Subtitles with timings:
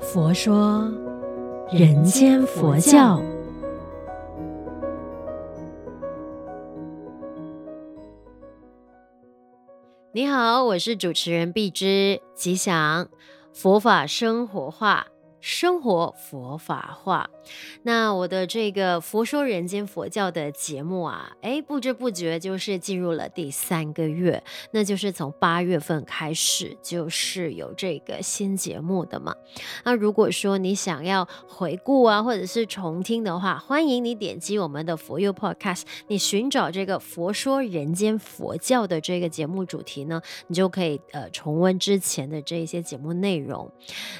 [0.00, 0.90] 佛说
[1.70, 3.22] 人间佛教。
[10.12, 13.08] 你好，我是主持人碧芝，吉祥，
[13.52, 15.06] 佛法生活化。
[15.40, 17.30] 生活佛法化，
[17.82, 24.42] 那我的这个《佛说人间佛教》的节目啊，哎，不知不觉就是进入了第三个月，
[24.72, 29.34] 那就是从八月份开始就是有这个新节目的嘛。
[29.84, 43.72] 那如果说你想要回顾啊，或者是重听的话，欢迎你点击我们的佛佑 Podcast，你寻找这个《佛说人间佛教》的这个节目主题呢，你就可以呃重温之前的这一些节目内容。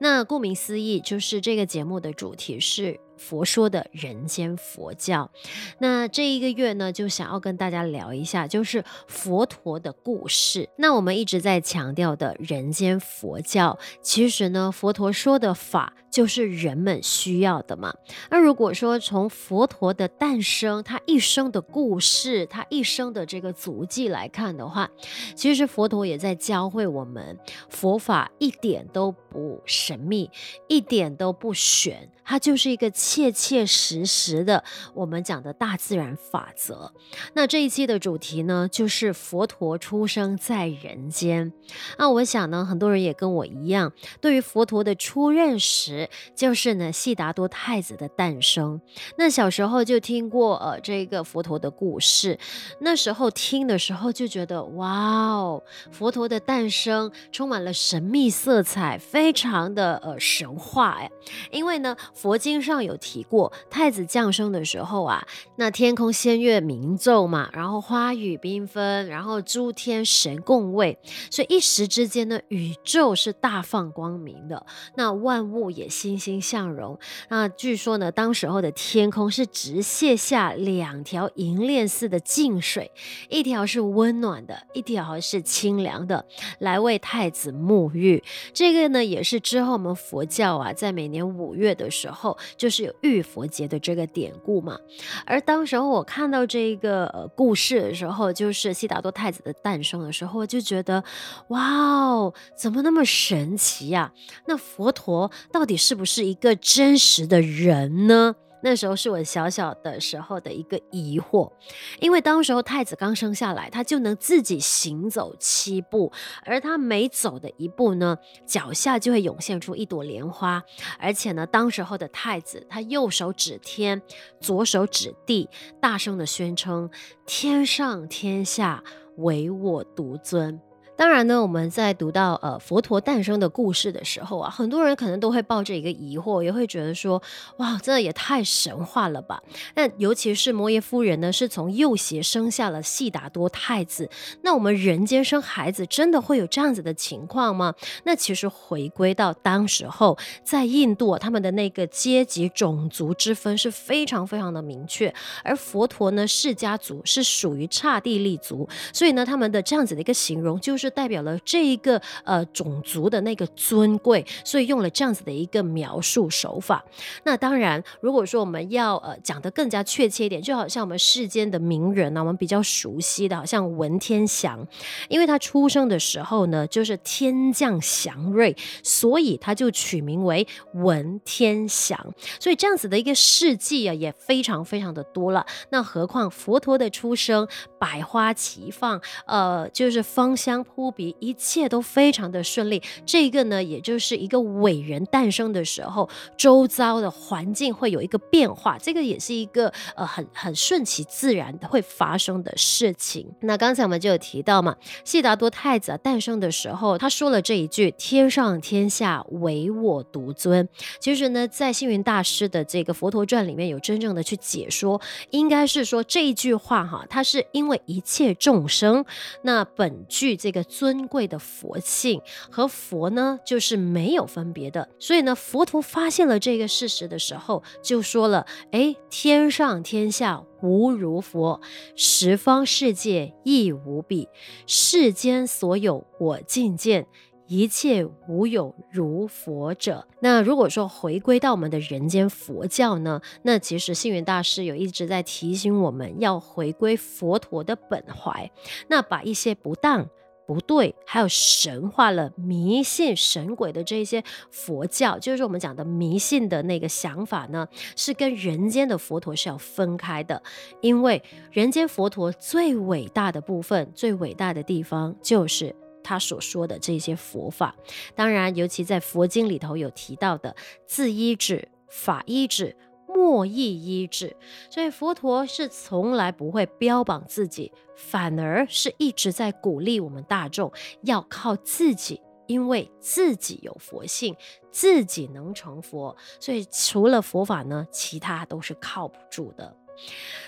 [0.00, 1.03] 那顾名思义。
[1.04, 5.30] 就是这个节目的主题是佛说的人间佛教。
[5.78, 10.68] 那这一个月呢，就想要跟大家聊一下，就是佛陀的故事。
[10.76, 15.94] 那我们一直在强调的人间佛教，其实呢，佛陀说的法。
[16.14, 17.92] 就是人们需要的嘛。
[18.30, 24.88] 那如果说从佛陀的诞生，他一生的故事，他一生的这个足迹来看的话，
[25.34, 27.36] 其实佛陀也在教会我们，
[27.68, 30.30] 佛法一点都不神秘，
[30.68, 36.92] 一点都不玄，它就是一个切切实实的我们讲的大自然法则。
[37.34, 41.52] 那这一期的主题呢，就是佛陀出生在人间。
[41.98, 46.08] 那我想呢，很多人也跟我一样，对于佛陀的初认识。
[46.34, 48.80] 就是呢，悉达多太子的诞生。
[49.18, 52.38] 那小时候就听过呃这个佛陀的故事，
[52.80, 54.88] 那时候听的时候就觉得哇
[55.32, 61.10] 哦，佛陀的诞生充满了神秘色彩，非常的呃神话哎。
[61.50, 70.98] 因为呢，佛经上有提过，太子降生的时候啊，那天空仙乐鸣奏嘛，然后花雨缤纷，然后诸天神共慰，
[71.30, 75.88] 所以一时之间呢，宇宙是大放光明的，那万物也。
[75.94, 76.98] 欣欣向荣。
[77.28, 82.90] 那据说呢，当时候的天空是直泻下两条银链似的净水，
[83.28, 86.26] 一条是温暖的，一条是清凉的，
[86.58, 88.20] 来为太子沐浴。
[88.52, 94.78] 这个呢，也是之后我们佛教啊，在每年五月的时候，就是有浴佛节的这个典故嘛。
[95.26, 101.04] 而当时候我看到这个呃故事的时候，就是悉达多太子的诞生的时候，我就觉得，
[101.48, 104.12] 哇哦，怎么那么神奇呀？
[104.46, 105.74] 那佛陀到底？
[105.76, 108.36] 是不是一个真实的人呢？
[108.64, 111.52] 那时候是我小小的时候的一个疑惑，
[112.00, 116.10] 因为当时候太子刚生下来，他就能自己行走七步，
[116.46, 118.16] 而他每走的一步呢，
[118.46, 120.64] 脚下就会涌现出一朵莲花，
[120.98, 124.00] 而且呢，当时候的太子，他右手指天，
[124.40, 126.88] 左手指地，大声的宣称
[127.26, 128.82] ：“天上天下，
[129.18, 130.58] 唯我独尊。”
[130.96, 137.20] 当然呢，我们在读到呃佛陀诞生的故事的时候啊，很多人可能都会抱着一个疑惑，也会觉得说，
[137.56, 139.42] 哇，真的也太神话了吧？
[139.74, 144.08] 那尤其是摩耶夫人呢，是从右胁生下了悉达多太子。
[144.42, 147.74] 那我们人间生孩子，真的会有这样子的情况吗？
[148.04, 155.12] 那其实回归到当时候，在印度啊，他们的那个阶级种族之分是非常非常的明确，
[155.42, 160.83] 而佛陀呢，释迦族是属于刹帝利族，所以呢，他们的这样子的一个形容就是。
[160.84, 166.84] 就代表了这一个呃种族的那个尊贵，所以用了这样子的一个描述手法。
[167.22, 174.68] 那当然，如果说我们要呃讲得更加确切一点，就好像我们世间的名人呢、我们比较熟悉的，好像文天祥，
[175.08, 181.98] 因为他出生的时候呢，就是天降祥瑞，所以他就取名为文天祥。
[182.38, 185.46] 所以这样子的一个事迹啊，也非常非常的多了。
[185.70, 187.48] 那何况佛陀的出生，
[187.84, 190.64] 百花齐放，呃，就是芳香。
[190.64, 192.82] 扑鼻，一切都非常的顺利。
[193.04, 196.08] 这个呢，也就是一个伟人诞生的时候，
[196.38, 198.78] 周遭的环境会有一个变化。
[198.78, 203.30] 这个也是一个呃很很顺其自然的会发生的事情。
[203.40, 204.74] 那刚才我们就有提到嘛，
[205.04, 210.66] 悉达多太子啊诞生的时候，他说了这一句“天上天下唯我独尊”。
[210.98, 214.98] 其实呢，在星云大师的这个《佛陀传》里面有真正的去解说，
[215.30, 219.04] 应该是说这一句话哈，它是因为一切众生，
[219.42, 220.64] 那本具这个。
[220.74, 224.88] 尊贵的佛性和佛呢，就是没有分别的。
[224.98, 231.60] 所以呢，佛陀发现了这个事实的时候，就说了：“哎，天上天下无如佛，
[231.94, 234.28] 十方世界亦无比。
[234.66, 237.06] 世间所有我尽见，
[237.46, 248.50] 一切无有如佛者。”那如果说回归到我们的人间佛教呢，那其实星云大师有一直在提醒我们要回归佛陀的本怀，
[248.88, 250.08] 那把一些不当。
[250.46, 260.42] 不对，还有神化了、迷信神鬼的这些佛教，就是我们讲的迷信的那个想法呢，是跟人间的佛陀是要分开的。
[260.82, 267.74] 因为人间佛陀最伟大的部分、最伟大的地方，就是他所说的这些佛法。
[268.14, 270.54] 当然，尤其在佛经里头有提到的
[270.86, 272.76] 自依止、法依止。
[273.06, 274.36] 莫意依止，
[274.68, 280.72] 所以佛陀是从来不会标榜自己，反而是一直在鼓励我们大众
[281.02, 284.34] 要靠自己，因为自己有佛性，
[284.72, 289.76] 自己能成佛，所以除了佛法呢，其他都是靠不住的。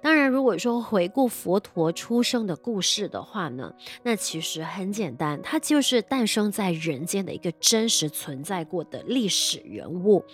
[0.00, 3.72] 当然，如果说回顾佛陀出生的故事的话呢，
[4.02, 10.24] 那其实很简单，他就是诞生在人间的一个真实存在过的历史人物。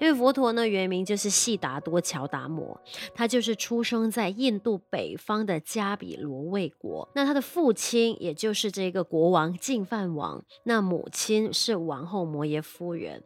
[0.00, 2.80] 因为佛陀呢，原名就是悉达多乔达摩，
[3.14, 7.06] 他就是出生在印度北方的迦毗罗卫国。
[7.14, 13.22] 那他的父亲也就是这个国王净饭王，那母亲是王后摩耶夫人。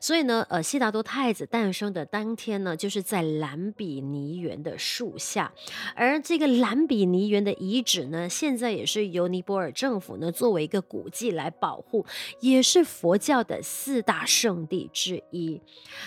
[0.00, 5.52] 所以呢，呃，悉达多太子诞生的当天呢，就是在蓝毗尼园的树下，
[5.94, 12.06] 而这个蓝比尼园的遗址呢，现在也是由尼泊尔政府呢作为一个古迹来保护，
[12.40, 15.60] 也是佛教的四大圣地之一。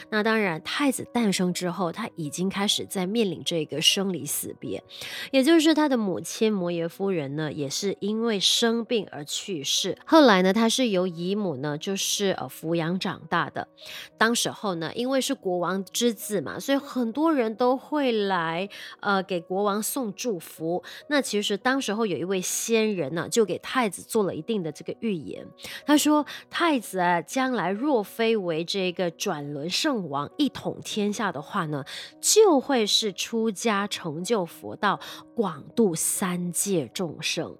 [0.09, 4.83] 那当然，太子诞生之后，他已经开始在面临这个生离死别，
[5.31, 9.95] 也就是他的母亲摩耶夫人呢，也是因为生病而去世。
[10.05, 13.67] 后来呢，他是由姨母呢，就是呃抚养长大的。
[14.17, 18.62] 当时候呢，因为是国王之子嘛，所以很多人都会来。
[18.99, 20.83] 呃，给国王送祝福。
[21.07, 25.45] 那其实当时候有一位仙人呢，就给太子做了一定的这个预言。
[25.85, 31.83] 他说，太子啊，将来若非为这个转轮圣王一统天下的话呢，
[32.19, 34.99] 就会是出家成就佛道，
[35.35, 37.57] 广度三界众生。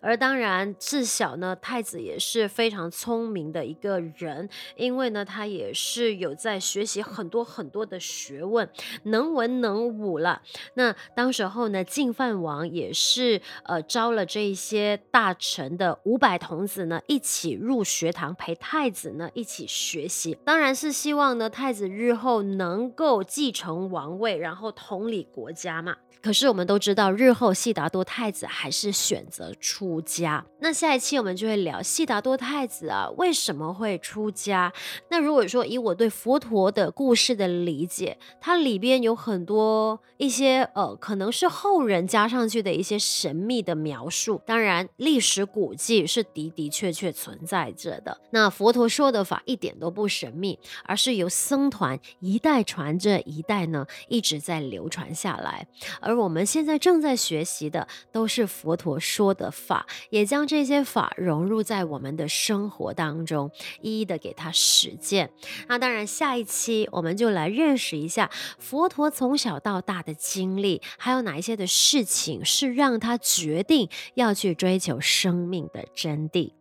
[0.00, 8.68] 而当然，自小呢，太子也是非常聪明的一个人，因为呢，他也是有在学习很多很多的学问，
[9.04, 10.42] 能文能武了。
[10.74, 25.96] 那当时候呢，净饭王也是呃招了这些大臣的五百童子呢，一起入学堂陪太子呢一起学习，当然是希望呢太子日后能够继承王位，然后统领国家嘛。
[26.22, 30.42] 可是我们都知道，日后悉达多太子还是选择出家。
[30.60, 34.72] 那下一期我们就会聊悉达多太子啊为什么会出家。
[35.10, 44.40] 那如果说以我对佛陀的故事的理解，它里边有很多一些呃，可能是后人加上去的一些神秘的描述。
[44.44, 48.20] 当然，历史古迹是的的确确存在着的。
[48.30, 55.68] 那佛陀说的法一点都不神秘，而是由僧团一代传着一代呢，一直在流传下来。
[56.00, 65.30] 而我们现在正在学习的都是佛陀说的法，也将这些法融入在我们的生活当中，一一的给他实践。
[65.68, 68.28] 那当然，下一期我们就来认识一下
[68.58, 76.52] 佛陀从小到大的经历，还有哪一些的事情是让他决定要去追求生命的真谛。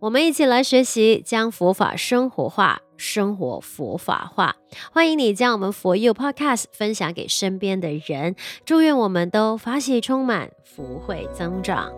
[0.00, 4.56] 我们一起来学习，将佛法生活化，生活佛法化。
[4.92, 8.36] 欢迎你将我们佛佑 Podcast 分享给身边的人。
[8.64, 11.90] 祝愿我们都法喜充满，福慧增长。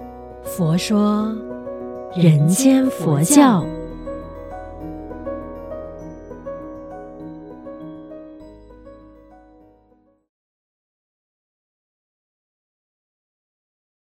[0.44, 1.32] 佛说，
[2.14, 3.64] 人间佛教。